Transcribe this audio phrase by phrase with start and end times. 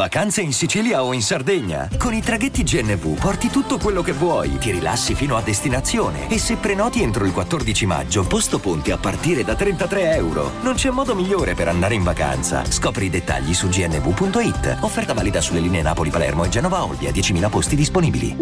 [0.00, 1.86] Vacanze in Sicilia o in Sardegna?
[1.98, 6.38] Con i traghetti GNV porti tutto quello che vuoi, ti rilassi fino a destinazione e
[6.38, 10.52] se prenoti entro il 14 maggio, posto ponti a partire da 33 euro.
[10.62, 12.64] Non c'è modo migliore per andare in vacanza.
[12.64, 14.78] Scopri i dettagli su gnv.it.
[14.80, 18.34] Offerta valida sulle linee Napoli-Palermo e Genova-Olbia, 10.000 posti disponibili.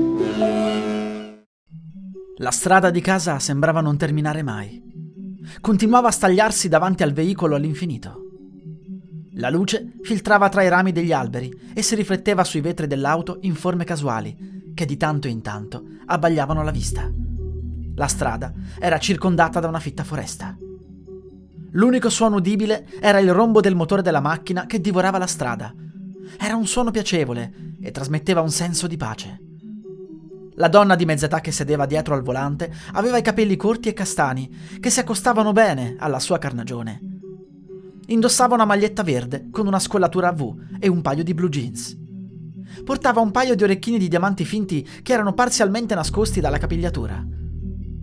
[2.37, 4.81] La strada di casa sembrava non terminare mai.
[5.61, 8.28] Continuava a stagliarsi davanti al veicolo all'infinito.
[9.39, 13.55] La luce filtrava tra i rami degli alberi e si rifletteva sui vetri dell'auto in
[13.55, 17.09] forme casuali, che di tanto in tanto abbagliavano la vista.
[17.95, 20.57] La strada era circondata da una fitta foresta.
[21.71, 25.73] L'unico suono udibile era il rombo del motore della macchina che divorava la strada.
[26.37, 29.41] Era un suono piacevole e trasmetteva un senso di pace.
[30.55, 34.53] La donna di mezz'età che sedeva dietro al volante aveva i capelli corti e castani,
[34.81, 37.18] che si accostavano bene alla sua carnagione.
[38.11, 41.95] Indossava una maglietta verde con una scollatura a V e un paio di blue jeans.
[42.83, 47.23] Portava un paio di orecchini di diamanti finti che erano parzialmente nascosti dalla capigliatura.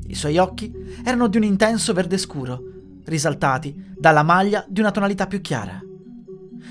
[0.05, 0.71] I suoi occhi
[1.03, 2.61] erano di un intenso verde scuro,
[3.05, 5.81] risaltati dalla maglia di una tonalità più chiara.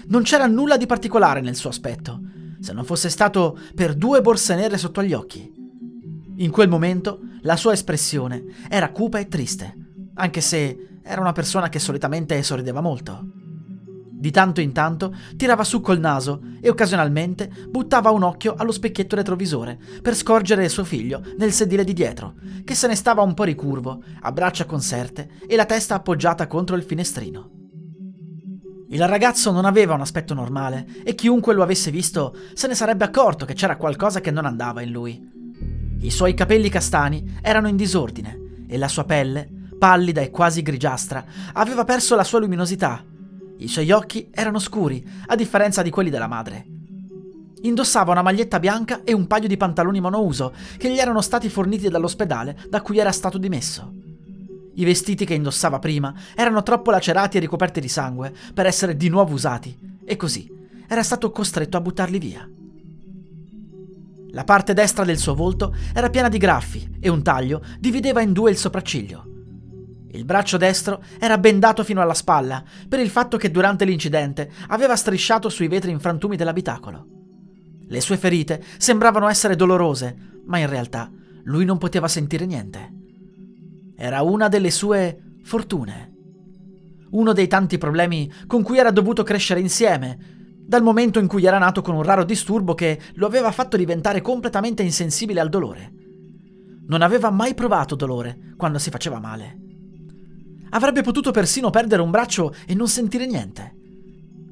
[0.06, 2.20] Non c'era nulla di particolare nel suo aspetto,
[2.60, 5.52] se non fosse stato per due borse nere sotto agli occhi.
[6.36, 9.76] In quel momento la sua espressione era cupa e triste,
[10.14, 13.42] anche se era una persona che solitamente sorrideva molto.
[14.24, 19.16] Di tanto in tanto tirava su col naso e occasionalmente buttava un occhio allo specchietto
[19.16, 23.44] retrovisore per scorgere suo figlio nel sedile di dietro, che se ne stava un po'
[23.44, 27.50] ricurvo, a braccia conserte e la testa appoggiata contro il finestrino.
[28.88, 33.04] Il ragazzo non aveva un aspetto normale e chiunque lo avesse visto se ne sarebbe
[33.04, 35.20] accorto che c'era qualcosa che non andava in lui.
[36.00, 41.22] I suoi capelli castani erano in disordine e la sua pelle pallida e quasi grigiastra,
[41.52, 43.04] aveva perso la sua luminosità.
[43.58, 46.64] I suoi occhi erano scuri, a differenza di quelli della madre.
[47.60, 51.90] Indossava una maglietta bianca e un paio di pantaloni monouso che gli erano stati forniti
[51.90, 53.92] dall'ospedale da cui era stato dimesso.
[54.72, 59.10] I vestiti che indossava prima erano troppo lacerati e ricoperti di sangue per essere di
[59.10, 60.50] nuovo usati, e così
[60.88, 62.48] era stato costretto a buttarli via.
[64.30, 68.32] La parte destra del suo volto era piena di graffi e un taglio divideva in
[68.32, 69.32] due il sopracciglio.
[70.14, 74.94] Il braccio destro era bendato fino alla spalla per il fatto che durante l'incidente aveva
[74.94, 77.06] strisciato sui vetri infrantumi dell'abitacolo.
[77.88, 80.16] Le sue ferite sembravano essere dolorose,
[80.46, 81.10] ma in realtà
[81.42, 82.92] lui non poteva sentire niente.
[83.96, 86.12] Era una delle sue fortune.
[87.10, 90.18] Uno dei tanti problemi con cui era dovuto crescere insieme,
[90.64, 94.20] dal momento in cui era nato con un raro disturbo che lo aveva fatto diventare
[94.20, 95.92] completamente insensibile al dolore.
[96.86, 99.73] Non aveva mai provato dolore quando si faceva male.
[100.74, 103.76] Avrebbe potuto persino perdere un braccio e non sentire niente.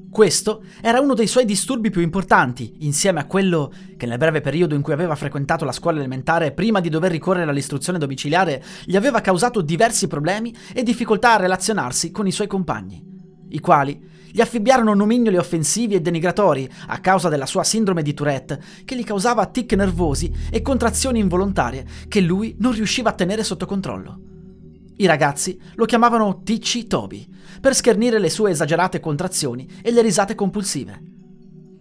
[0.09, 4.73] Questo era uno dei suoi disturbi più importanti, insieme a quello che nel breve periodo
[4.73, 9.19] in cui aveva frequentato la scuola elementare prima di dover ricorrere all'istruzione domiciliare gli aveva
[9.19, 13.03] causato diversi problemi e difficoltà a relazionarsi con i suoi compagni,
[13.49, 18.61] i quali gli affibbiarono nomignoli offensivi e denigratori a causa della sua sindrome di Tourette
[18.85, 23.65] che gli causava tic nervosi e contrazioni involontarie che lui non riusciva a tenere sotto
[23.65, 24.32] controllo.
[24.95, 27.27] I ragazzi lo chiamavano Ticci Toby,
[27.59, 31.01] per schernire le sue esagerate contrazioni e le risate compulsive.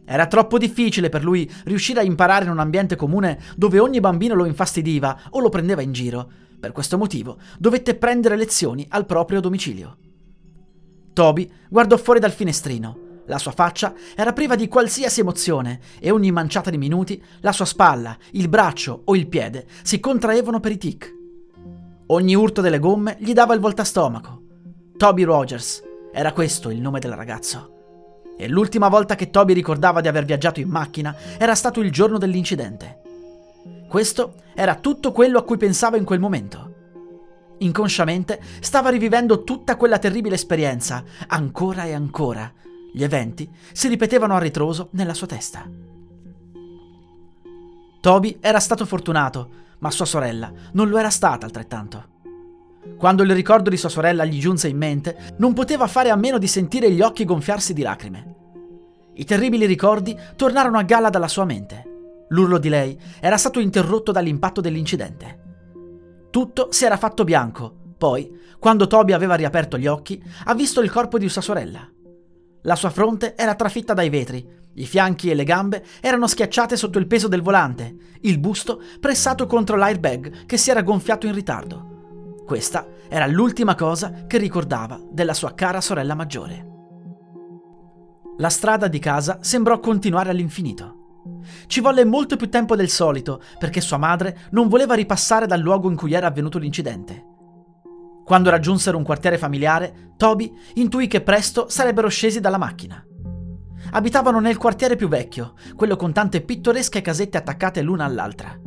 [0.05, 4.35] Era troppo difficile per lui riuscire a imparare in un ambiente comune dove ogni bambino
[4.35, 6.31] lo infastidiva o lo prendeva in giro.
[6.59, 9.97] Per questo motivo dovette prendere lezioni al proprio domicilio.
[11.13, 13.11] Toby guardò fuori dal finestrino.
[13.27, 17.65] La sua faccia era priva di qualsiasi emozione e ogni manciata di minuti la sua
[17.65, 21.22] spalla, il braccio o il piede si contraevano per i tic.
[22.07, 24.43] Ogni urto delle gomme gli dava il voltastomaco.
[24.97, 25.83] Toby Rogers,
[26.13, 27.71] era questo il nome del ragazzo.
[28.37, 32.19] E l'ultima volta che Toby ricordava di aver viaggiato in macchina era stato il giorno
[32.19, 33.01] dell'incidente.
[33.89, 36.71] Questo era tutto quello a cui pensava in quel momento.
[37.59, 42.53] Inconsciamente stava rivivendo tutta quella terribile esperienza, ancora e ancora.
[42.93, 45.69] Gli eventi si ripetevano a ritroso nella sua testa.
[48.01, 49.51] Toby era stato fortunato,
[49.83, 52.11] ma sua sorella non lo era stata altrettanto.
[52.97, 56.39] Quando il ricordo di sua sorella gli giunse in mente, non poteva fare a meno
[56.39, 58.35] di sentire gli occhi gonfiarsi di lacrime.
[59.15, 62.25] I terribili ricordi tornarono a galla dalla sua mente.
[62.29, 65.41] L'urlo di lei era stato interrotto dall'impatto dell'incidente.
[66.31, 67.75] Tutto si era fatto bianco.
[67.99, 71.87] Poi, quando Toby aveva riaperto gli occhi, ha visto il corpo di sua sorella.
[72.63, 76.99] La sua fronte era trafitta dai vetri, i fianchi e le gambe erano schiacciate sotto
[76.99, 82.43] il peso del volante, il busto pressato contro l'airbag che si era gonfiato in ritardo.
[82.47, 86.71] Questa era l'ultima cosa che ricordava della sua cara sorella maggiore.
[88.39, 91.01] La strada di casa sembrò continuare all'infinito.
[91.67, 95.89] Ci volle molto più tempo del solito perché sua madre non voleva ripassare dal luogo
[95.91, 97.27] in cui era avvenuto l'incidente.
[98.25, 103.05] Quando raggiunsero un quartiere familiare, Toby intuì che presto sarebbero scesi dalla macchina.
[103.95, 108.59] Abitavano nel quartiere più vecchio, quello con tante pittoresche casette attaccate l'una all'altra.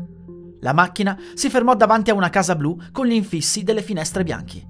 [0.60, 4.64] La macchina si fermò davanti a una casa blu con gli infissi delle finestre bianchi.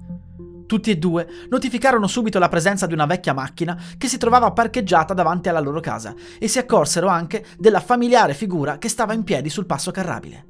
[0.66, 5.12] Tutti e due notificarono subito la presenza di una vecchia macchina che si trovava parcheggiata
[5.12, 9.50] davanti alla loro casa e si accorsero anche della familiare figura che stava in piedi
[9.50, 10.46] sul passo carrabile.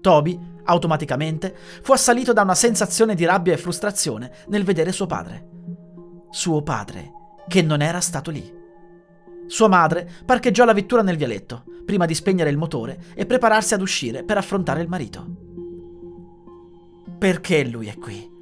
[0.00, 5.48] Toby, automaticamente, fu assalito da una sensazione di rabbia e frustrazione nel vedere suo padre.
[6.30, 7.10] Suo padre,
[7.48, 8.62] che non era stato lì.
[9.46, 13.80] Sua madre parcheggiò la vettura nel vialetto, prima di spegnere il motore e prepararsi ad
[13.80, 15.26] uscire per affrontare il marito.
[17.18, 18.32] Perché lui è qui?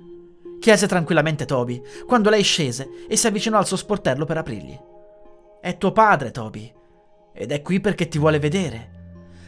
[0.62, 4.78] chiese tranquillamente Toby, quando lei scese e si avvicinò al suo sportello per aprirgli.
[5.60, 6.72] È tuo padre, Toby,
[7.34, 8.90] ed è qui perché ti vuole vedere,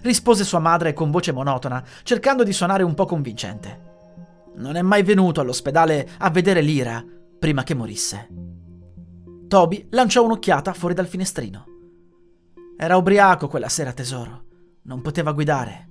[0.03, 3.93] rispose sua madre con voce monotona, cercando di suonare un po' convincente.
[4.57, 7.03] Non è mai venuto all'ospedale a vedere Lira
[7.39, 8.54] prima che morisse.
[9.49, 11.65] Toby lanciò un'occhiata fuori dal finestrino.
[12.77, 14.45] Era ubriaco quella sera, tesoro.
[14.83, 15.89] Non poteva guidare.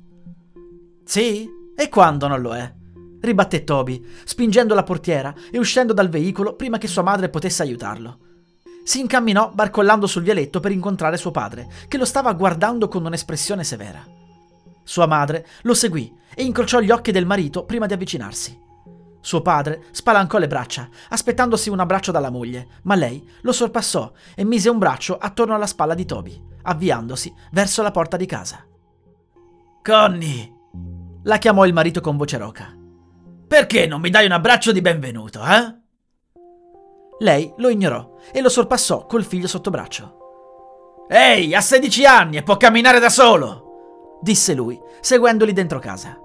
[1.05, 1.49] Sì?
[1.75, 2.81] E quando non lo è?
[3.23, 8.19] ribatté Toby, spingendo la portiera e uscendo dal veicolo prima che sua madre potesse aiutarlo.
[8.83, 13.63] Si incamminò barcollando sul vialetto per incontrare suo padre, che lo stava guardando con un'espressione
[13.63, 14.05] severa.
[14.83, 18.59] Sua madre lo seguì e incrociò gli occhi del marito prima di avvicinarsi.
[19.23, 24.43] Suo padre spalancò le braccia, aspettandosi un abbraccio dalla moglie, ma lei lo sorpassò e
[24.43, 28.65] mise un braccio attorno alla spalla di Toby, avviandosi verso la porta di casa.
[29.81, 30.51] Connie!
[31.23, 32.75] la chiamò il marito con voce roca.
[33.47, 35.73] Perché non mi dai un abbraccio di benvenuto, eh?
[37.19, 41.05] Lei lo ignorò e lo sorpassò col figlio sotto braccio.
[41.07, 44.17] Ehi, ha 16 anni e può camminare da solo!
[44.21, 46.19] disse lui, seguendoli dentro casa.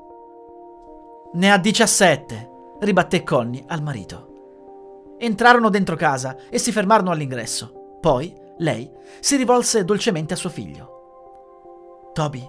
[1.34, 2.47] Ne ha 17,
[2.80, 5.16] ribatté Connie al marito.
[5.18, 7.98] Entrarono dentro casa e si fermarono all'ingresso.
[8.00, 8.90] Poi lei
[9.20, 12.10] si rivolse dolcemente a suo figlio.
[12.12, 12.48] Toby,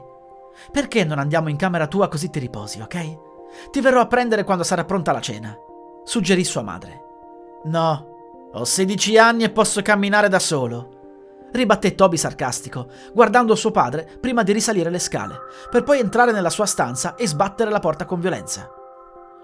[0.72, 3.18] perché non andiamo in camera tua così ti riposi, ok?
[3.72, 5.56] Ti verrò a prendere quando sarà pronta la cena,
[6.04, 7.04] suggerì sua madre.
[7.66, 14.08] No, ho 16 anni e posso camminare da solo, ribatté Toby sarcastico, guardando suo padre
[14.20, 15.38] prima di risalire le scale,
[15.70, 18.70] per poi entrare nella sua stanza e sbattere la porta con violenza.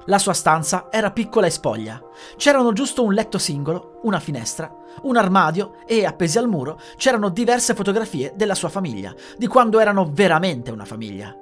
[0.07, 2.01] La sua stanza era piccola e spoglia.
[2.37, 4.71] C'erano giusto un letto singolo, una finestra,
[5.03, 10.07] un armadio e, appesi al muro, c'erano diverse fotografie della sua famiglia, di quando erano
[10.11, 11.35] veramente una famiglia.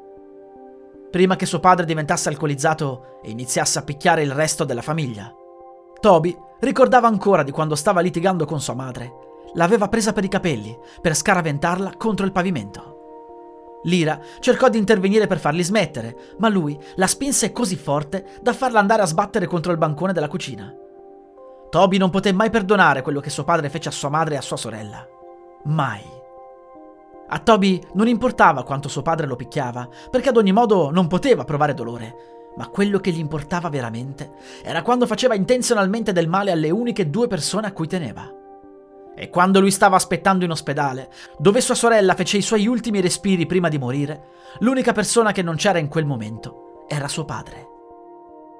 [1.11, 5.31] Prima che suo padre diventasse alcolizzato e iniziasse a picchiare il resto della famiglia.
[5.99, 9.13] Toby ricordava ancora di quando stava litigando con sua madre.
[9.55, 12.92] L'aveva presa per i capelli per scaraventarla contro il pavimento.
[13.83, 18.79] Lira cercò di intervenire per farli smettere, ma lui la spinse così forte da farla
[18.79, 20.73] andare a sbattere contro il bancone della cucina.
[21.69, 24.41] Toby non poté mai perdonare quello che suo padre fece a sua madre e a
[24.41, 25.07] sua sorella.
[25.65, 26.01] Mai.
[27.29, 31.45] A Toby non importava quanto suo padre lo picchiava, perché ad ogni modo non poteva
[31.45, 32.15] provare dolore.
[32.55, 34.33] Ma quello che gli importava veramente
[34.63, 38.41] era quando faceva intenzionalmente del male alle uniche due persone a cui teneva.
[39.15, 43.45] E quando lui stava aspettando in ospedale, dove sua sorella fece i suoi ultimi respiri
[43.45, 47.67] prima di morire, l'unica persona che non c'era in quel momento era suo padre.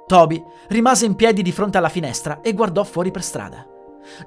[0.06, 3.68] Toby rimase in piedi di fronte alla finestra e guardò fuori per strada.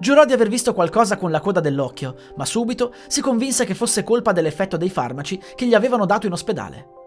[0.01, 4.03] Giurò di aver visto qualcosa con la coda dell'occhio, ma subito si convinse che fosse
[4.03, 7.05] colpa dell'effetto dei farmaci che gli avevano dato in ospedale.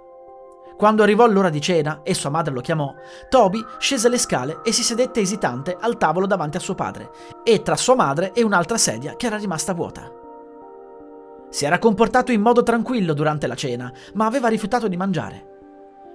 [0.80, 2.96] Quando arrivò l'ora di cena e sua madre lo chiamò,
[3.28, 7.12] Toby scese le scale e si sedette esitante al tavolo davanti a suo padre,
[7.44, 10.10] e tra sua madre e un'altra sedia che era rimasta vuota.
[11.50, 15.48] Si era comportato in modo tranquillo durante la cena, ma aveva rifiutato di mangiare.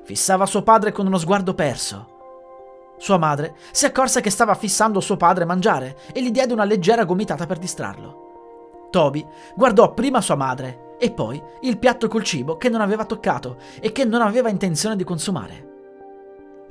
[0.03, 2.95] Fissava suo padre con uno sguardo perso.
[2.97, 7.05] Sua madre si accorse che stava fissando suo padre mangiare e gli diede una leggera
[7.05, 8.89] gomitata per distrarlo.
[8.91, 13.59] Toby guardò prima sua madre e poi il piatto col cibo che non aveva toccato
[13.79, 15.73] e che non aveva intenzione di consumare.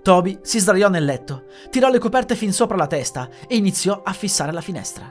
[0.01, 4.11] Toby si sdraiò nel letto, tirò le coperte fin sopra la testa e iniziò a
[4.11, 5.07] fissare la finestra.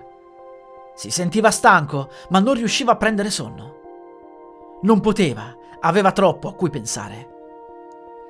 [0.96, 4.80] Si sentiva stanco, ma non riusciva a prendere sonno.
[4.82, 7.28] Non poteva, aveva troppo a cui pensare.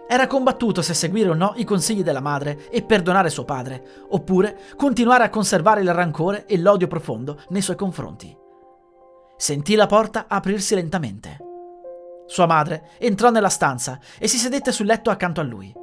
[0.06, 4.58] Era combattuto se seguire o no i consigli della madre e perdonare suo padre, oppure
[4.76, 8.40] continuare a conservare il rancore e l'odio profondo nei suoi confronti.
[9.42, 11.37] Sentì la porta aprirsi lentamente.
[12.26, 15.75] Sua madre entrò nella stanza e si sedette sul letto accanto a lui.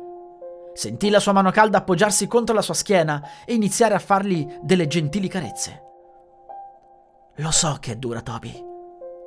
[0.74, 4.88] Sentì la sua mano calda appoggiarsi contro la sua schiena e iniziare a fargli delle
[4.88, 5.84] gentili carezze.
[7.36, 8.64] Lo so che è dura, Toby.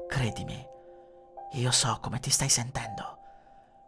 [0.09, 0.67] Credimi,
[1.51, 3.19] io so come ti stai sentendo.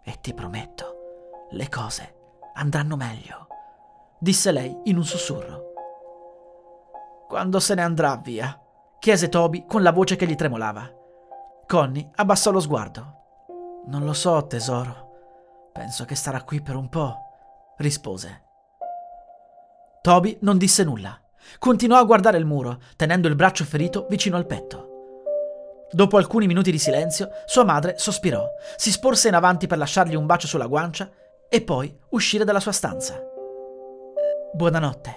[0.04, 2.16] E ti prometto, le cose
[2.52, 3.46] andranno meglio,
[4.18, 5.72] disse lei in un sussurro.
[7.28, 8.58] Quando se ne andrà via?
[9.04, 10.90] Chiese Toby con la voce che gli tremolava.
[11.66, 13.82] Connie abbassò lo sguardo.
[13.88, 15.68] Non lo so, tesoro.
[15.74, 17.14] Penso che starà qui per un po',
[17.76, 18.42] rispose.
[20.00, 21.20] Toby non disse nulla.
[21.58, 25.84] Continuò a guardare il muro, tenendo il braccio ferito vicino al petto.
[25.90, 28.42] Dopo alcuni minuti di silenzio, sua madre sospirò,
[28.76, 31.10] si sporse in avanti per lasciargli un bacio sulla guancia
[31.50, 33.22] e poi uscire dalla sua stanza.
[34.54, 35.14] Buonanotte,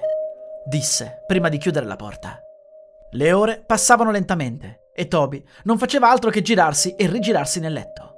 [0.65, 2.41] disse prima di chiudere la porta.
[3.17, 8.13] Le ore passavano lentamente e Toby non faceva altro che girarsi e rigirarsi nel letto.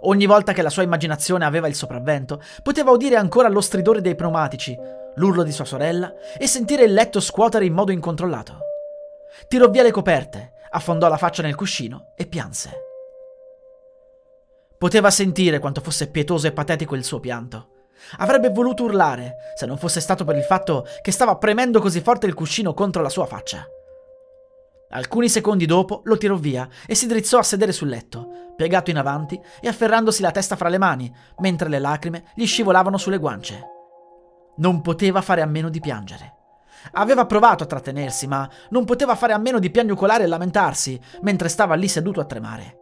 [0.00, 4.16] Ogni volta che la sua immaginazione aveva il sopravvento, poteva udire ancora lo stridore dei
[4.16, 4.76] pneumatici,
[5.14, 8.58] l'urlo di sua sorella e sentire il letto scuotere in modo incontrollato.
[9.46, 12.72] Tirò via le coperte, affondò la faccia nel cuscino e pianse.
[14.76, 17.68] Poteva sentire quanto fosse pietoso e patetico il suo pianto.
[18.18, 22.26] Avrebbe voluto urlare se non fosse stato per il fatto che stava premendo così forte
[22.26, 23.64] il cuscino contro la sua faccia.
[24.90, 28.98] Alcuni secondi dopo lo tirò via e si drizzò a sedere sul letto, piegato in
[28.98, 33.62] avanti e afferrandosi la testa fra le mani, mentre le lacrime gli scivolavano sulle guance.
[34.58, 36.34] Non poteva fare a meno di piangere.
[36.92, 41.48] Aveva provato a trattenersi, ma non poteva fare a meno di piagnucolare e lamentarsi mentre
[41.48, 42.78] stava lì seduto a tremare.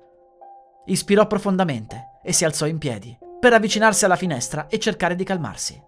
[0.85, 5.83] Ispirò profondamente e si alzò in piedi per avvicinarsi alla finestra e cercare di calmarsi.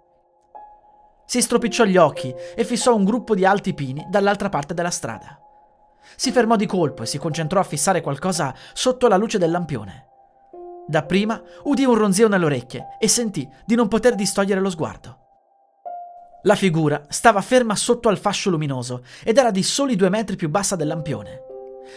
[1.26, 5.40] Si stropicciò gli occhi e fissò un gruppo di alti pini dall'altra parte della strada.
[6.14, 10.06] Si fermò di colpo e si concentrò a fissare qualcosa sotto la luce del lampione.
[10.86, 15.24] Dapprima udì un ronzio nelle orecchie e sentì di non poter distogliere lo sguardo.
[16.42, 20.48] La figura stava ferma sotto al fascio luminoso ed era di soli due metri più
[20.48, 21.42] bassa del lampione.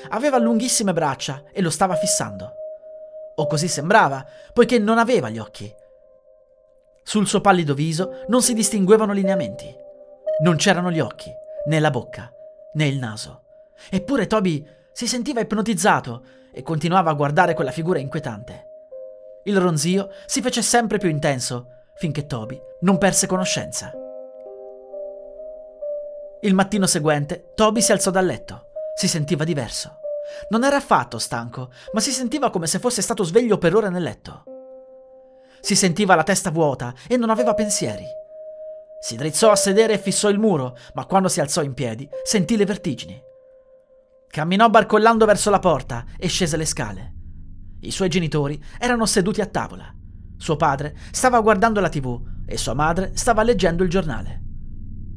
[0.10, 2.54] Aveva lunghissime braccia e lo stava fissando.
[3.36, 5.72] O così sembrava, poiché non aveva gli occhi.
[7.04, 9.72] Sul suo pallido viso non si distinguevano lineamenti.
[10.42, 11.32] Non c'erano gli occhi,
[11.68, 12.32] né la bocca,
[12.74, 13.44] né il naso.
[13.90, 18.68] Eppure Toby si sentiva ipnotizzato e continuava a guardare quella figura inquietante.
[19.44, 23.92] Il ronzio si fece sempre più intenso finché Toby non perse conoscenza.
[26.42, 28.68] Il mattino seguente Toby si alzò dal letto.
[28.96, 30.00] Si sentiva diverso.
[30.50, 34.04] Non era affatto stanco, ma si sentiva come se fosse stato sveglio per ore nel
[34.04, 34.44] letto.
[35.60, 38.06] Si sentiva la testa vuota e non aveva pensieri.
[39.02, 42.56] Si drizzò a sedere e fissò il muro, ma quando si alzò in piedi sentì
[42.56, 43.22] le vertigini.
[44.32, 47.14] Camminò barcollando verso la porta e scese le scale.
[47.80, 49.92] I suoi genitori erano seduti a tavola.
[50.38, 54.44] Suo padre stava guardando la tv e sua madre stava leggendo il giornale.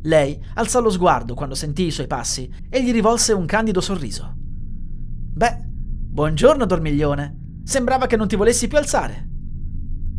[0.05, 4.33] Lei alzò lo sguardo quando sentì i suoi passi e gli rivolse un candido sorriso.
[4.35, 7.61] Beh, buongiorno dormiglione.
[7.65, 9.29] Sembrava che non ti volessi più alzare.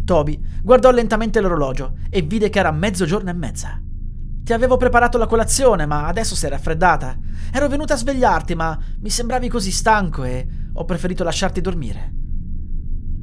[0.05, 3.81] Toby guardò lentamente l'orologio e vide che era mezzogiorno e mezza.
[4.43, 7.17] Ti avevo preparato la colazione, ma adesso sei raffreddata.
[7.51, 12.13] Ero venuta a svegliarti, ma mi sembravi così stanco e ho preferito lasciarti dormire.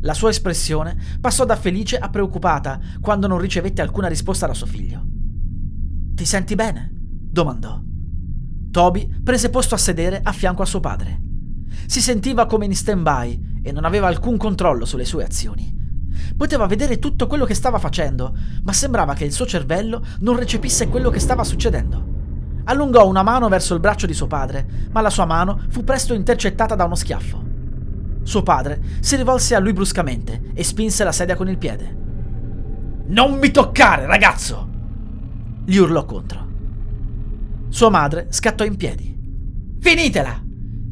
[0.02, 4.66] La sua espressione passò da felice a preoccupata quando non ricevette alcuna risposta da suo
[4.66, 5.04] figlio.
[6.14, 6.90] Ti senti bene?
[6.92, 7.78] domandò.
[8.70, 11.20] Toby prese posto a sedere a fianco a suo padre.
[11.86, 15.79] Si sentiva come in stand-by e non aveva alcun controllo sulle sue azioni.
[16.40, 20.88] Poteva vedere tutto quello che stava facendo, ma sembrava che il suo cervello non recepisse
[20.88, 22.02] quello che stava succedendo.
[22.64, 26.14] Allungò una mano verso il braccio di suo padre, ma la sua mano fu presto
[26.14, 27.44] intercettata da uno schiaffo.
[28.22, 31.96] Suo padre si rivolse a lui bruscamente e spinse la sedia con il piede.
[33.08, 34.66] Non mi toccare, ragazzo!
[35.66, 36.48] gli urlò contro.
[37.68, 39.14] Sua madre scattò in piedi.
[39.78, 40.42] Finitela!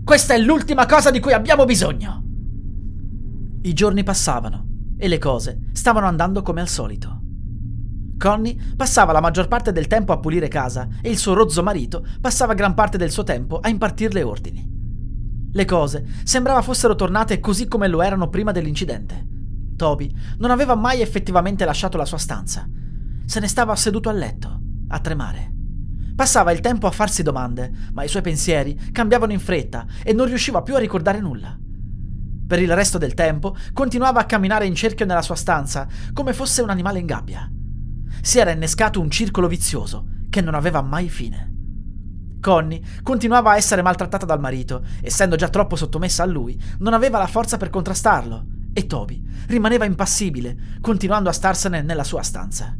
[0.05, 2.23] Questa è l'ultima cosa di cui abbiamo bisogno!
[3.63, 4.68] I giorni passavano
[4.99, 7.23] e le cose stavano andando come al solito.
[8.19, 12.05] Connie passava la maggior parte del tempo a pulire casa e il suo rozzo marito
[12.21, 14.69] passava gran parte del suo tempo a impartirle ordini.
[15.51, 19.27] Le cose sembrava fossero tornate così come lo erano prima dell'incidente.
[19.77, 22.69] Toby non aveva mai effettivamente lasciato la sua stanza.
[23.25, 25.53] Se ne stava seduto a letto, a tremare.
[26.17, 30.27] Passava il tempo a farsi domande, ma i suoi pensieri cambiavano in fretta e non
[30.27, 31.57] riusciva più a ricordare nulla.
[32.49, 36.63] Per il resto del tempo continuava a camminare in cerchio nella sua stanza, come fosse
[36.63, 37.47] un animale in gabbia.
[38.23, 41.53] Si era innescato un circolo vizioso che non aveva mai fine.
[42.41, 47.19] Connie continuava a essere maltrattata dal marito, essendo già troppo sottomessa a lui, non aveva
[47.19, 52.75] la forza per contrastarlo, e Toby rimaneva impassibile, continuando a starsene nella sua stanza.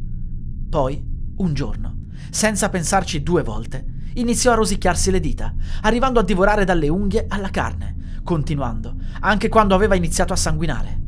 [0.67, 1.05] Poi,
[1.37, 3.85] un giorno, senza pensarci due volte,
[4.15, 9.75] iniziò a rosicchiarsi le dita, arrivando a divorare dalle unghie alla carne, continuando, anche quando
[9.75, 10.99] aveva iniziato a sanguinare.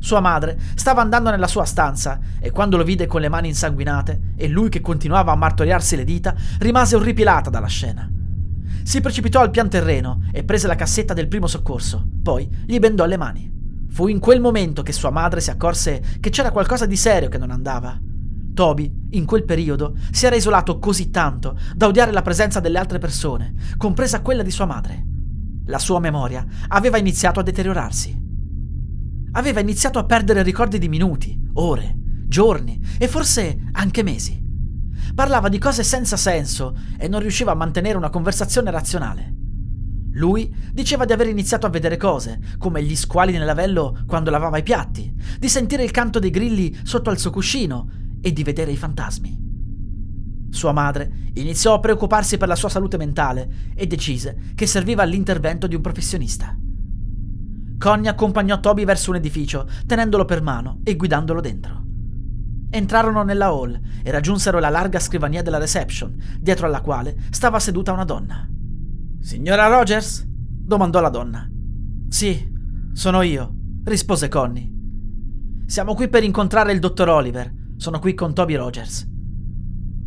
[0.00, 4.32] Sua madre stava andando nella sua stanza e quando lo vide con le mani insanguinate
[4.36, 8.08] e lui che continuava a martoriarsi le dita, rimase orripilata dalla scena.
[8.84, 13.04] Si precipitò al pian terreno e prese la cassetta del primo soccorso, poi gli bendò
[13.06, 13.56] le mani.
[13.90, 17.38] Fu in quel momento che sua madre si accorse che c'era qualcosa di serio che
[17.38, 17.98] non andava.
[18.54, 22.98] Toby, in quel periodo, si era isolato così tanto da odiare la presenza delle altre
[22.98, 25.04] persone, compresa quella di sua madre.
[25.68, 28.26] La sua memoria aveva iniziato a deteriorarsi.
[29.32, 31.94] Aveva iniziato a perdere ricordi di minuti, ore,
[32.26, 34.42] giorni e forse anche mesi.
[35.14, 39.34] Parlava di cose senza senso e non riusciva a mantenere una conversazione razionale.
[40.12, 44.56] Lui diceva di aver iniziato a vedere cose, come gli squali nel lavello quando lavava
[44.56, 47.90] i piatti, di sentire il canto dei grilli sotto al suo cuscino
[48.22, 49.47] e di vedere i fantasmi.
[50.58, 55.68] Sua madre iniziò a preoccuparsi per la sua salute mentale e decise che serviva l'intervento
[55.68, 56.58] di un professionista.
[57.78, 61.84] Connie accompagnò Toby verso un edificio, tenendolo per mano e guidandolo dentro.
[62.70, 67.92] Entrarono nella hall e raggiunsero la larga scrivania della reception, dietro alla quale stava seduta
[67.92, 68.44] una donna.
[69.20, 70.26] Signora Rogers?
[70.26, 71.48] domandò la donna.
[72.08, 72.52] Sì,
[72.94, 74.72] sono io, rispose Connie.
[75.66, 77.48] Siamo qui per incontrare il dottor Oliver.
[77.76, 79.08] Sono qui con Toby Rogers.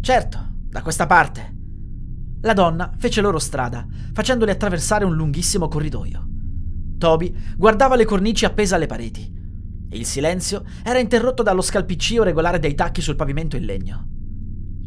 [0.01, 1.55] Certo, da questa parte.
[2.41, 6.25] La donna fece loro strada, facendoli attraversare un lunghissimo corridoio.
[6.98, 9.31] Toby guardava le cornici appese alle pareti.
[9.91, 14.08] Il silenzio era interrotto dallo scalpiccio regolare dei tacchi sul pavimento in legno.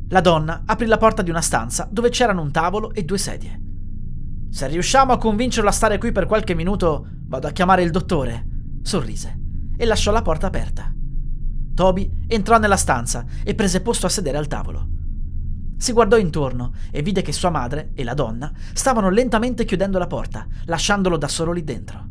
[0.09, 3.61] La donna aprì la porta di una stanza dove c'erano un tavolo e due sedie.
[4.51, 8.47] Se riusciamo a convincerlo a stare qui per qualche minuto, vado a chiamare il dottore.
[8.83, 9.39] Sorrise
[9.77, 10.93] e lasciò la porta aperta.
[11.73, 14.94] Toby entrò nella stanza e prese posto a sedere al tavolo.
[15.77, 20.07] Si guardò intorno e vide che sua madre e la donna stavano lentamente chiudendo la
[20.07, 22.09] porta, lasciandolo da solo lì dentro.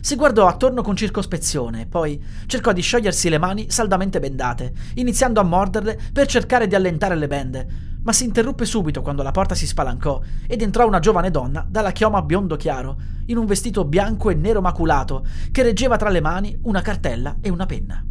[0.00, 5.44] Si guardò attorno con circospezione, poi cercò di sciogliersi le mani saldamente bendate, iniziando a
[5.44, 7.68] morderle per cercare di allentare le bende,
[8.02, 11.92] ma si interruppe subito quando la porta si spalancò ed entrò una giovane donna dalla
[11.92, 16.58] chioma biondo chiaro, in un vestito bianco e nero maculato, che reggeva tra le mani
[16.62, 18.02] una cartella e una penna.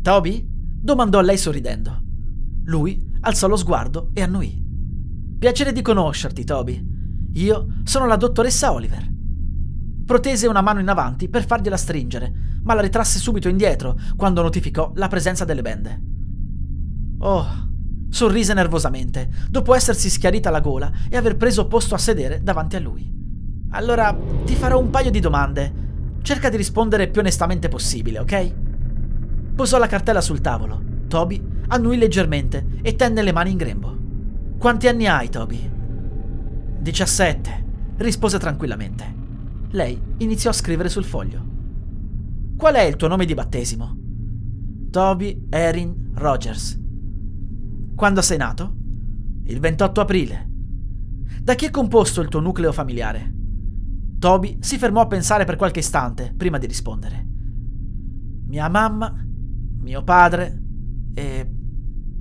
[0.00, 0.46] Toby?
[0.80, 2.02] domandò lei sorridendo.
[2.66, 4.66] Lui alzò lo sguardo e annuì.
[5.38, 6.96] Piacere di conoscerti, Toby.
[7.34, 9.06] Io sono la dottoressa Oliver.
[10.04, 14.92] Protese una mano in avanti per fargliela stringere, ma la ritrasse subito indietro quando notificò
[14.94, 16.02] la presenza delle bende.
[17.18, 17.46] Oh,
[18.08, 22.80] sorrise nervosamente, dopo essersi schiarita la gola e aver preso posto a sedere davanti a
[22.80, 23.08] lui.
[23.70, 25.86] Allora ti farò un paio di domande.
[26.22, 28.54] Cerca di rispondere più onestamente possibile, ok?
[29.54, 30.87] Posò la cartella sul tavolo.
[31.08, 33.96] Toby annui leggermente e tenne le mani in grembo.
[34.58, 35.70] Quanti anni hai, Toby?
[36.80, 37.64] 17,
[37.96, 39.14] rispose tranquillamente.
[39.70, 41.44] Lei iniziò a scrivere sul foglio.
[42.56, 43.96] Qual è il tuo nome di battesimo?
[44.90, 46.78] Toby Erin Rogers.
[47.94, 48.74] Quando sei nato?
[49.44, 50.50] Il 28 aprile.
[51.42, 53.34] Da chi è composto il tuo nucleo familiare?
[54.18, 57.26] Toby si fermò a pensare per qualche istante prima di rispondere.
[58.46, 59.14] Mia mamma,
[59.80, 60.66] mio padre
[61.18, 61.50] e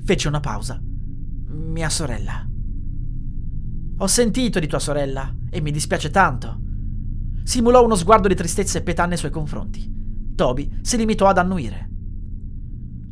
[0.03, 0.81] fece una pausa.
[0.81, 2.47] Mia sorella.
[3.99, 6.59] Ho sentito di tua sorella e mi dispiace tanto.
[7.43, 9.93] Simulò uno sguardo di tristezza e pietà nei suoi confronti.
[10.35, 11.89] Toby si limitò ad annuire.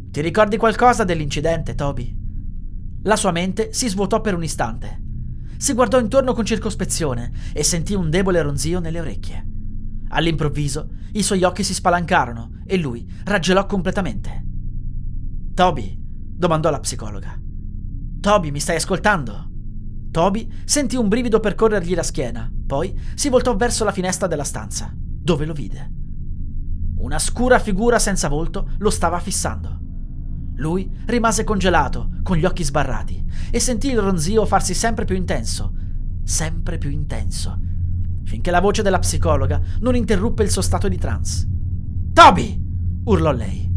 [0.10, 2.24] Ti ricordi qualcosa dell'incidente, Toby?
[3.04, 5.04] La sua mente si svuotò per un istante.
[5.58, 9.46] Si guardò intorno con circospezione e sentì un debole ronzio nelle orecchie.
[10.10, 14.45] All'improvviso i suoi occhi si spalancarono e lui raggelò completamente.
[15.56, 17.34] Toby, domandò la psicologa.
[18.20, 19.50] Toby, mi stai ascoltando?
[20.12, 24.92] Toby sentì un brivido percorrergli la schiena, poi si voltò verso la finestra della stanza,
[24.94, 25.90] dove lo vide.
[26.98, 29.80] Una scura figura senza volto lo stava fissando.
[30.56, 35.74] Lui rimase congelato, con gli occhi sbarrati, e sentì il ronzio farsi sempre più intenso,
[36.26, 37.58] sempre più intenso,
[38.26, 41.50] finché la voce della psicologa non interruppe il suo stato di trance.
[42.12, 42.62] Toby!
[43.06, 43.75] urlò lei.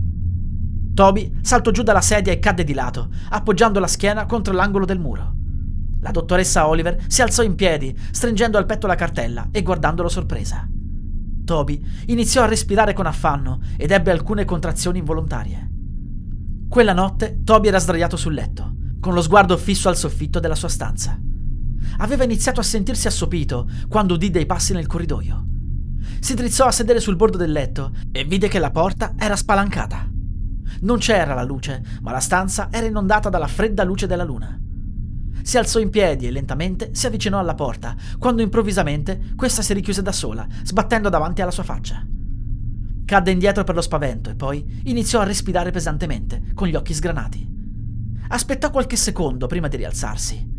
[0.99, 4.99] Toby saltò giù dalla sedia e cadde di lato, appoggiando la schiena contro l'angolo del
[4.99, 5.33] muro.
[6.01, 10.67] La dottoressa Oliver si alzò in piedi, stringendo al petto la cartella e guardandolo sorpresa.
[11.45, 15.71] Toby iniziò a respirare con affanno ed ebbe alcune contrazioni involontarie.
[16.69, 20.67] Quella notte Toby era sdraiato sul letto, con lo sguardo fisso al soffitto della sua
[20.67, 21.17] stanza.
[21.99, 25.47] Aveva iniziato a sentirsi assopito quando udì dei passi nel corridoio.
[26.19, 30.17] Si drizzò a sedere sul bordo del letto e vide che la porta era spalancata.
[30.81, 34.59] Non c'era la luce, ma la stanza era inondata dalla fredda luce della luna.
[35.43, 40.03] si alzò in piedi e lentamente si avvicinò alla porta, quando improvvisamente questa si richiuse
[40.03, 42.07] da sola, sbattendo davanti alla sua faccia.
[43.07, 47.49] Cadde indietro per lo spavento e poi iniziò a respirare pesantemente, con gli occhi sgranati.
[48.29, 50.57] Aspettò qualche secondo prima di rialzarsi.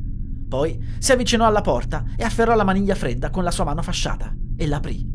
[0.48, 4.34] Poi si avvicinò alla porta e afferrò la maniglia fredda con la sua mano fasciata
[4.58, 5.06] e l'aprì.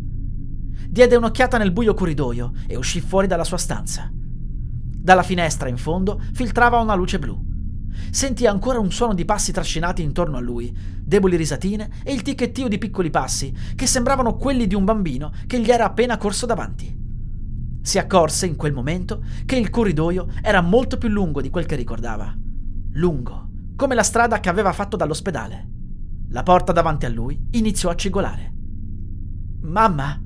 [0.88, 4.08] Diede un'occhiata nel buio corridoio e uscì fuori dalla sua stanza.
[5.04, 7.38] Dalla finestra in fondo filtrava una luce blu.
[8.10, 12.68] Sentì ancora un suono di passi trascinati intorno a lui, deboli risatine e il ticchettio
[12.68, 17.02] di piccoli passi che sembravano quelli di un bambino che gli era appena corso davanti.
[17.82, 21.76] Si accorse in quel momento che il corridoio era molto più lungo di quel che
[21.76, 22.34] ricordava.
[22.92, 25.68] Lungo, come la strada che aveva fatto dall'ospedale.
[26.30, 28.54] La porta davanti a lui iniziò a cigolare.
[29.60, 30.18] Mamma!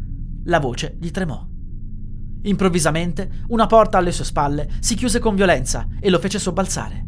[0.45, 1.58] La voce gli tremò.
[2.43, 7.07] Improvvisamente una porta alle sue spalle si chiuse con violenza e lo fece sobbalzare.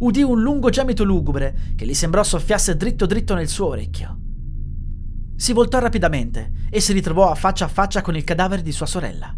[0.00, 4.18] Udì un lungo gemito lugubre che gli sembrò soffiasse dritto dritto nel suo orecchio.
[5.36, 8.86] Si voltò rapidamente e si ritrovò a faccia a faccia con il cadavere di sua
[8.86, 9.34] sorella.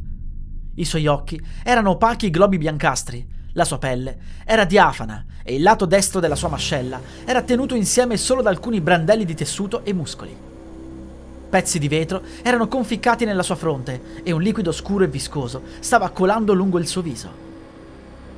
[0.74, 5.84] I suoi occhi erano opachi globi biancastri, la sua pelle era diafana e il lato
[5.84, 10.51] destro della sua mascella era tenuto insieme solo da alcuni brandelli di tessuto e muscoli.
[11.52, 16.08] Pezzi di vetro erano conficcati nella sua fronte e un liquido scuro e viscoso stava
[16.08, 17.30] colando lungo il suo viso.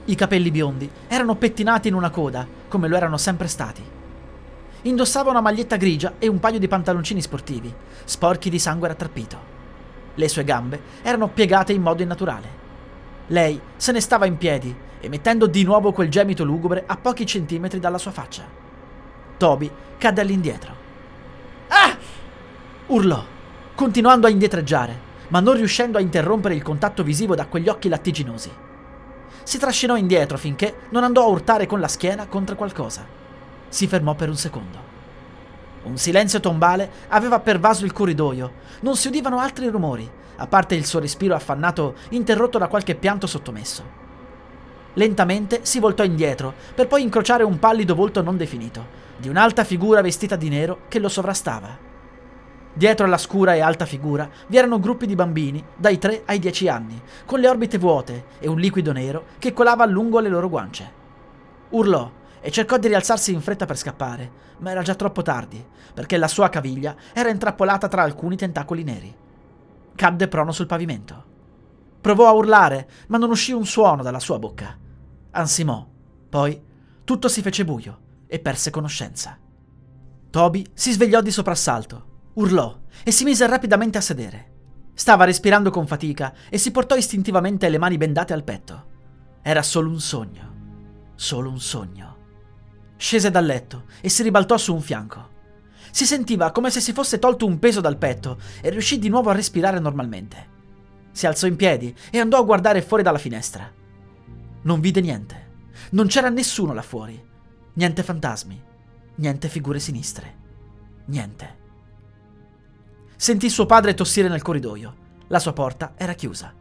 [0.07, 3.81] I capelli biondi erano pettinati in una coda, come lo erano sempre stati.
[4.83, 7.73] Indossava una maglietta grigia e un paio di pantaloncini sportivi,
[8.03, 9.39] sporchi di sangue rattrappito.
[10.17, 12.49] Le sue gambe erano piegate in modo innaturale.
[13.29, 17.79] Lei se ne stava in piedi, emettendo di nuovo quel gemito lugubre a pochi centimetri
[17.79, 18.43] dalla sua faccia.
[19.37, 20.75] Toby cadde all'indietro.
[21.69, 21.97] Ah!
[22.95, 23.25] Urlò,
[23.75, 28.51] continuando a indietreggiare, ma non riuscendo a interrompere il contatto visivo da quegli occhi lattiginosi.
[29.43, 33.05] Si trascinò indietro finché non andò a urtare con la schiena contro qualcosa.
[33.69, 34.93] Si fermò per un secondo.
[35.83, 38.53] Un silenzio tombale aveva pervaso il corridoio.
[38.81, 43.27] Non si udivano altri rumori, a parte il suo respiro affannato interrotto da qualche pianto
[43.27, 44.03] sottomesso.
[44.95, 50.01] Lentamente si voltò indietro, per poi incrociare un pallido volto non definito, di un'alta figura
[50.01, 51.84] vestita di nero che lo sovrastava.
[52.77, 56.69] Dietro alla scura e alta figura vi erano gruppi di bambini dai 3 ai 10
[56.69, 60.93] anni, con le orbite vuote e un liquido nero che colava lungo le loro guance.
[61.71, 62.11] Urlò
[62.41, 66.29] e cercò di rialzarsi in fretta per scappare, ma era già troppo tardi, perché la
[66.29, 69.17] sua caviglia era intrappolata tra alcuni tentacoli neri.
[69.95, 71.25] Cadde prono sul pavimento.
[72.01, 74.77] Provò a urlare, ma non uscì un suono dalla sua bocca.
[75.31, 75.87] Ansimò.
[76.29, 76.63] Poi
[77.05, 79.39] tutto si fece buio e perse conoscenza.
[80.29, 84.53] Toby si svegliò di soprassalto, urlò e si mise rapidamente a sedere.
[84.95, 88.93] Stava respirando con fatica e si portò istintivamente le mani bendate al petto.
[89.43, 90.53] Era solo un sogno.
[91.17, 92.17] Solo un sogno.
[92.97, 95.33] Scese dal letto e si ribaltò su un fianco.
[95.91, 99.31] Si sentiva come se si fosse tolto un peso dal petto e riuscì di nuovo
[99.31, 100.53] a respirare normalmente.
[101.13, 103.71] Si alzò in piedi e andò a guardare fuori dalla finestra.
[104.63, 105.53] Non vide niente.
[105.91, 107.23] Non c'era nessuno là fuori.
[107.75, 108.63] Niente fantasmi.
[109.17, 110.43] Niente figure sinistre.
[111.07, 111.63] Niente.
[113.25, 114.95] Sentì suo padre tossire nel corridoio.
[115.29, 116.53] La sua porta era chiusa.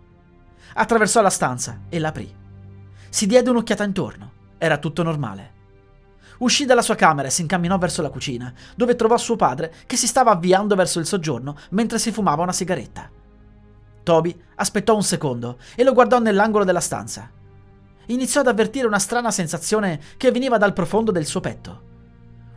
[0.76, 2.34] Attraversò la stanza e l'aprì.
[3.10, 4.32] Si diede un'occhiata intorno.
[4.58, 5.52] Era tutto normale.
[6.38, 9.98] Uscì dalla sua camera e si incamminò verso la cucina, dove trovò suo padre che
[9.98, 13.10] si stava avviando verso il soggiorno mentre si fumava una sigaretta.
[14.02, 17.30] Toby aspettò un secondo e lo guardò nell'angolo della stanza.
[18.06, 21.82] Iniziò ad avvertire una strana sensazione che veniva dal profondo del suo petto.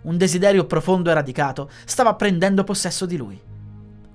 [0.02, 3.54] Un desiderio profondo e radicato stava prendendo possesso di lui.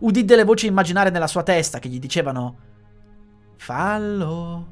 [0.01, 2.69] Udì delle voci immaginare nella sua testa che gli dicevano
[3.57, 4.67] Fallo,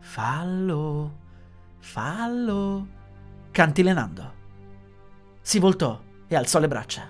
[0.00, 1.18] fallo,
[1.78, 2.88] fallo
[3.52, 4.32] cantilenando.
[5.40, 7.08] Si voltò e alzò le braccia.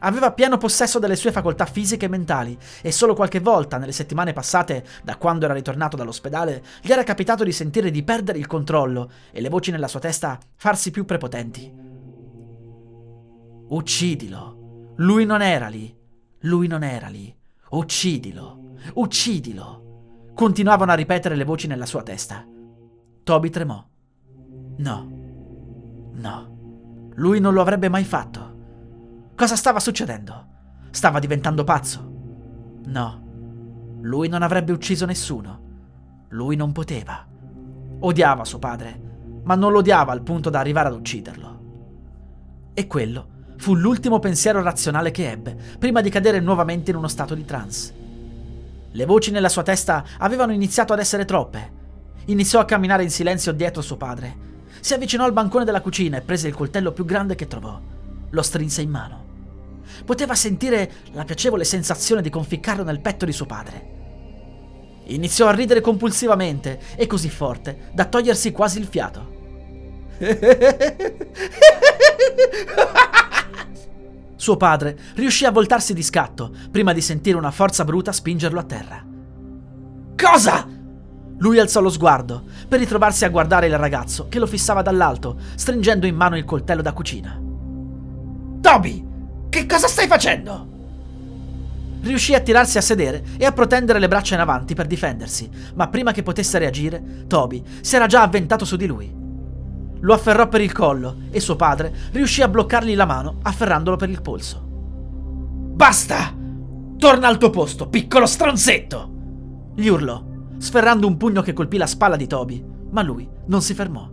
[0.00, 4.34] Aveva pieno possesso delle sue facoltà fisiche e mentali e solo qualche volta nelle settimane
[4.34, 9.10] passate da quando era ritornato dall'ospedale gli era capitato di sentire di perdere il controllo
[9.32, 11.72] e le voci nella sua testa farsi più prepotenti.
[13.68, 14.92] Uccidilo.
[14.96, 15.97] Lui non era lì.
[16.40, 17.34] Lui non era lì.
[17.70, 18.74] Uccidilo.
[18.94, 20.30] Uccidilo.
[20.34, 22.46] Continuavano a ripetere le voci nella sua testa.
[23.22, 23.84] Toby tremò.
[24.76, 25.18] No.
[26.18, 26.56] No,
[27.14, 28.56] lui non lo avrebbe mai fatto.
[29.36, 30.46] Cosa stava succedendo?
[30.90, 32.12] Stava diventando pazzo?
[32.86, 35.66] No, lui non avrebbe ucciso nessuno.
[36.30, 37.24] Lui non poteva.
[38.00, 41.60] Odiava suo padre, ma non lo odiava al punto da arrivare ad ucciderlo.
[42.74, 47.34] E quello fu l'ultimo pensiero razionale che ebbe, prima di cadere nuovamente in uno stato
[47.34, 47.94] di trance.
[48.90, 51.76] Le voci nella sua testa avevano iniziato ad essere troppe.
[52.26, 54.46] Iniziò a camminare in silenzio dietro suo padre
[54.80, 57.80] si avvicinò al bancone della cucina e prese il coltello più grande che trovò.
[58.30, 59.26] Lo strinse in mano.
[60.04, 63.96] Poteva sentire la piacevole sensazione di conficcarlo nel petto di suo padre.
[65.06, 69.36] Iniziò a ridere compulsivamente e così forte da togliersi quasi il fiato.
[74.36, 78.64] Suo padre riuscì a voltarsi di scatto prima di sentire una forza bruta spingerlo a
[78.64, 79.04] terra.
[80.16, 80.66] Cosa?
[81.38, 86.06] Lui alzò lo sguardo per ritrovarsi a guardare il ragazzo che lo fissava dall'alto, stringendo
[86.06, 87.40] in mano il coltello da cucina.
[88.60, 89.06] Toby,
[89.48, 90.66] che cosa stai facendo?
[92.00, 95.88] Riuscì a tirarsi a sedere e a protendere le braccia in avanti per difendersi, ma
[95.88, 99.17] prima che potesse reagire, Toby si era già avventato su di lui.
[100.00, 104.08] Lo afferrò per il collo e suo padre riuscì a bloccargli la mano afferrandolo per
[104.10, 104.62] il polso.
[105.74, 106.34] Basta!
[106.96, 109.10] Torna al tuo posto, piccolo stronzetto!
[109.74, 110.22] Gli urlò,
[110.58, 114.08] sferrando un pugno che colpì la spalla di Toby, ma lui non si fermò.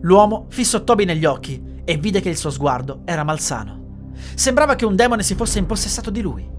[0.00, 4.12] L'uomo fissò Toby negli occhi e vide che il suo sguardo era malsano.
[4.34, 6.53] Sembrava che un demone si fosse impossessato di lui.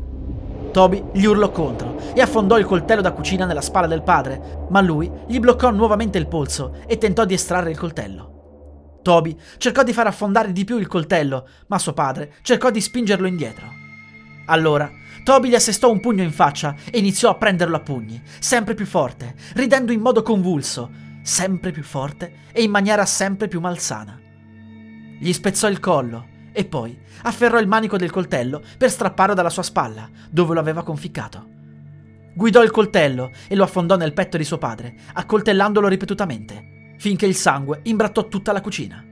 [0.76, 4.82] Toby gli urlò contro e affondò il coltello da cucina nella spalla del padre, ma
[4.82, 9.00] lui gli bloccò nuovamente il polso e tentò di estrarre il coltello.
[9.02, 13.26] Toby cercò di far affondare di più il coltello, ma suo padre cercò di spingerlo
[13.26, 13.68] indietro.
[14.48, 14.92] Allora
[15.24, 18.86] Toby gli assestò un pugno in faccia e iniziò a prenderlo a pugni, sempre più
[18.86, 24.20] forte, ridendo in modo convulso, sempre più forte e in maniera sempre più malsana.
[25.22, 29.62] Gli spezzò il collo e poi afferrò il manico del coltello per strapparlo dalla sua
[29.62, 31.50] spalla, dove lo aveva conficcato.
[32.34, 37.36] Guidò il coltello e lo affondò nel petto di suo padre, accoltellandolo ripetutamente, finché il
[37.36, 39.04] sangue imbrattò tutta la cucina.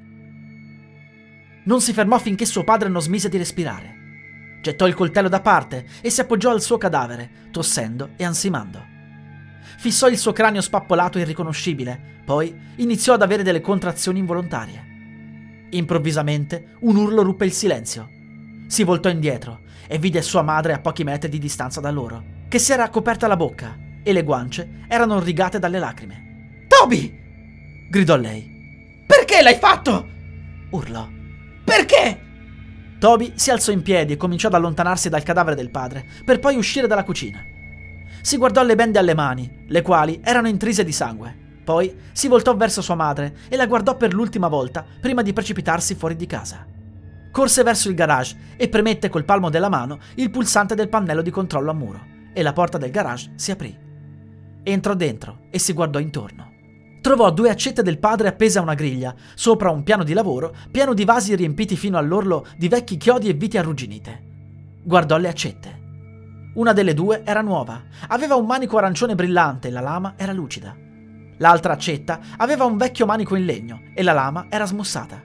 [1.65, 4.59] Non si fermò finché suo padre non smise di respirare.
[4.61, 8.81] Gettò il coltello da parte e si appoggiò al suo cadavere, tossendo e ansimando.
[9.77, 14.91] Fissò il suo cranio spappolato e irriconoscibile, poi iniziò ad avere delle contrazioni involontarie.
[15.73, 18.09] Improvvisamente un urlo ruppe il silenzio.
[18.67, 22.59] Si voltò indietro e vide sua madre a pochi metri di distanza da loro, che
[22.59, 26.65] si era coperta la bocca e le guance erano rigate dalle lacrime.
[26.67, 27.21] Toby!
[27.89, 29.03] gridò lei.
[29.05, 30.07] Perché l'hai fatto?
[30.69, 31.07] urlò.
[31.63, 32.21] Perché?
[32.99, 36.55] Toby si alzò in piedi e cominciò ad allontanarsi dal cadavere del padre, per poi
[36.55, 37.43] uscire dalla cucina.
[38.21, 41.42] Si guardò le bende alle mani, le quali erano intrise di sangue.
[41.63, 45.95] Poi si voltò verso sua madre e la guardò per l'ultima volta prima di precipitarsi
[45.95, 46.65] fuori di casa.
[47.31, 51.31] Corse verso il garage e premette col palmo della mano il pulsante del pannello di
[51.31, 51.99] controllo a muro
[52.33, 53.75] e la porta del garage si aprì.
[54.61, 56.51] Entrò dentro e si guardò intorno.
[57.01, 60.93] Trovò due accette del padre appese a una griglia, sopra un piano di lavoro pieno
[60.93, 64.21] di vasi riempiti fino all'orlo di vecchi chiodi e viti arrugginite.
[64.83, 65.81] Guardò le accette.
[66.55, 70.73] Una delle due era nuova, aveva un manico arancione brillante e la lama era lucida.
[71.37, 75.21] L'altra accetta aveva un vecchio manico in legno e la lama era smussata.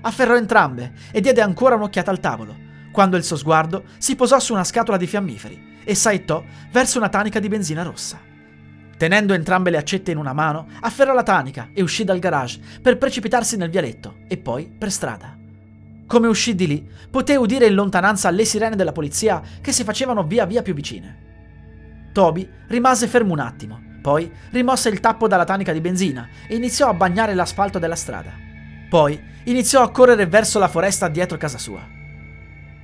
[0.00, 2.56] Afferrò entrambe e diede ancora un'occhiata al tavolo,
[2.92, 7.08] quando il suo sguardo si posò su una scatola di fiammiferi e saettò verso una
[7.08, 8.20] tanica di benzina rossa.
[8.96, 12.98] Tenendo entrambe le accette in una mano, afferrò la tanica e uscì dal garage per
[12.98, 15.36] precipitarsi nel vialetto e poi per strada.
[16.06, 20.24] Come uscì di lì, poté udire in lontananza le sirene della polizia che si facevano
[20.24, 22.10] via via più vicine.
[22.12, 26.88] Toby rimase fermo un attimo, poi rimosse il tappo dalla tanica di benzina e iniziò
[26.88, 28.32] a bagnare l'asfalto della strada.
[28.88, 31.86] Poi iniziò a correre verso la foresta dietro casa sua.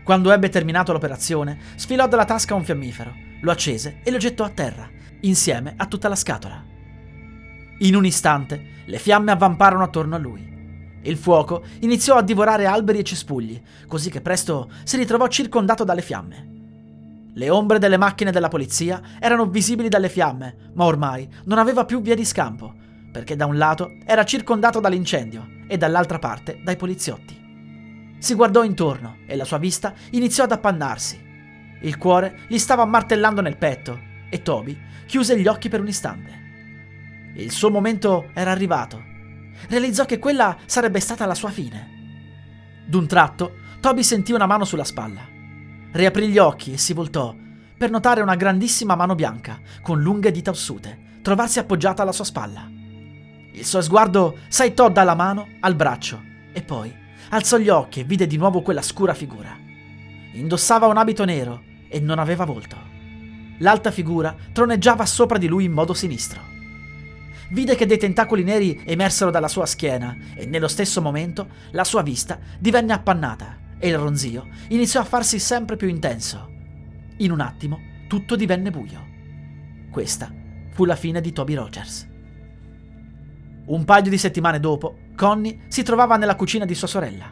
[0.03, 4.51] Quando ebbe terminato l'operazione, sfilò dalla tasca un fiammifero, lo accese e lo gettò a
[4.51, 4.89] terra,
[5.21, 6.63] insieme a tutta la scatola.
[7.79, 10.53] In un istante le fiamme avvamparono attorno a lui.
[11.03, 16.03] Il fuoco iniziò a divorare alberi e cespugli, così che presto si ritrovò circondato dalle
[16.03, 16.54] fiamme.
[17.37, 22.01] Le ombre delle macchine della polizia erano visibili dalle fiamme, ma ormai non aveva più
[22.01, 22.73] via di scampo,
[23.11, 27.43] perché da un lato era circondato dall'incendio e dall'altra parte dai poliziotti.
[28.19, 31.21] Si guardò intorno e la sua vista iniziò ad appannarsi.
[31.83, 33.99] Il cuore gli stava martellando nel petto
[34.31, 36.43] e Toby chiuse gli occhi per un istante.
[37.35, 39.03] Il suo momento era arrivato.
[39.69, 42.83] Realizzò che quella sarebbe stata la sua fine.
[42.87, 45.34] D'un tratto, Toby sentì una mano sulla spalla.
[45.95, 47.33] Riaprì gli occhi e si voltò
[47.79, 52.69] per notare una grandissima mano bianca con lunghe dita ossute trovarsi appoggiata alla sua spalla.
[53.53, 56.21] Il suo sguardo saettò dalla mano al braccio
[56.53, 56.93] e poi
[57.29, 59.57] alzò gli occhi e vide di nuovo quella scura figura.
[60.33, 62.77] Indossava un abito nero e non aveva volto.
[63.59, 66.41] L'alta figura troneggiava sopra di lui in modo sinistro.
[67.51, 72.03] Vide che dei tentacoli neri emersero dalla sua schiena e nello stesso momento la sua
[72.03, 76.51] vista divenne appannata e il ronzio iniziò a farsi sempre più intenso.
[77.19, 79.07] In un attimo tutto divenne buio.
[79.91, 80.33] Questa
[80.71, 82.09] fu la fine di Toby Rogers.
[83.67, 87.31] Un paio di settimane dopo, Connie si trovava nella cucina di sua sorella.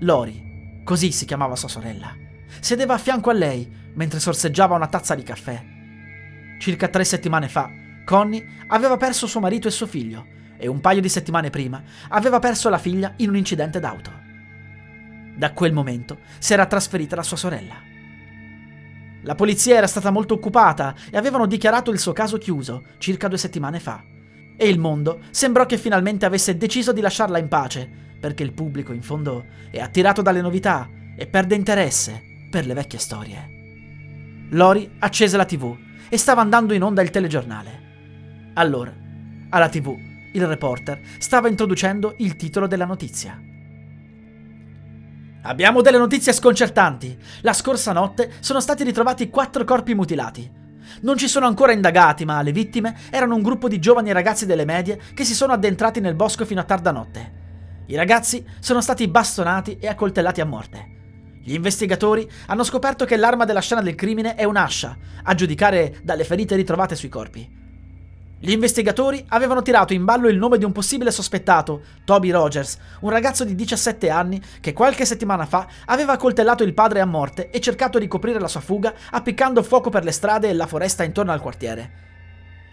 [0.00, 2.16] Lori, così si chiamava sua sorella,
[2.60, 5.62] sedeva a fianco a lei mentre sorseggiava una tazza di caffè.
[6.58, 7.70] Circa tre settimane fa,
[8.06, 10.24] Connie aveva perso suo marito e suo figlio
[10.56, 14.24] e un paio di settimane prima aveva perso la figlia in un incidente d'auto.
[15.36, 17.74] Da quel momento si era trasferita la sua sorella.
[19.22, 23.38] La polizia era stata molto occupata e avevano dichiarato il suo caso chiuso circa due
[23.38, 24.02] settimane fa.
[24.56, 28.92] E il mondo sembrò che finalmente avesse deciso di lasciarla in pace, perché il pubblico,
[28.92, 34.46] in fondo, è attirato dalle novità e perde interesse per le vecchie storie.
[34.50, 35.76] Lori accese la tv
[36.08, 38.52] e stava andando in onda il telegiornale.
[38.54, 38.94] Allora,
[39.50, 39.94] alla tv,
[40.32, 43.38] il reporter stava introducendo il titolo della notizia.
[45.46, 47.16] Abbiamo delle notizie sconcertanti.
[47.42, 50.50] La scorsa notte sono stati ritrovati quattro corpi mutilati.
[51.02, 54.64] Non ci sono ancora indagati, ma le vittime erano un gruppo di giovani ragazzi delle
[54.64, 57.44] medie che si sono addentrati nel bosco fino a tarda notte.
[57.86, 60.94] I ragazzi sono stati bastonati e accoltellati a morte.
[61.44, 66.24] Gli investigatori hanno scoperto che l'arma della scena del crimine è un'ascia, a giudicare dalle
[66.24, 67.55] ferite ritrovate sui corpi.
[68.38, 73.08] Gli investigatori avevano tirato in ballo il nome di un possibile sospettato, Toby Rogers, un
[73.08, 77.60] ragazzo di 17 anni che qualche settimana fa aveva accoltellato il padre a morte e
[77.60, 81.32] cercato di coprire la sua fuga appiccando fuoco per le strade e la foresta intorno
[81.32, 82.04] al quartiere.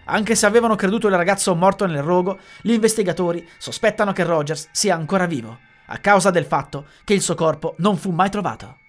[0.04, 4.94] Anche se avevano creduto il ragazzo morto nel rogo, gli investigatori sospettano che Rogers sia
[4.94, 8.82] ancora vivo, a causa del fatto che il suo corpo non fu mai trovato.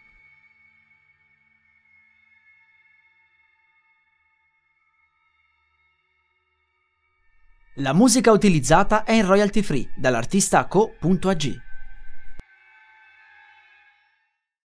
[7.79, 11.64] La musica utilizzata è in royalty free dall'artista co.ag.